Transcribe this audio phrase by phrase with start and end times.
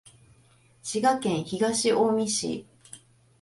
[0.81, 2.65] 滋賀県東近江市